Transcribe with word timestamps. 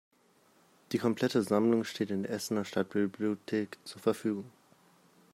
Die 0.93 0.97
komplette 0.97 1.43
Sammlung 1.43 1.83
steht 1.83 2.09
in 2.09 2.23
der 2.23 2.31
Essener 2.31 2.65
Stadtbibliothek 2.65 3.77
zur 3.83 4.01
Verfügung. 4.01 4.51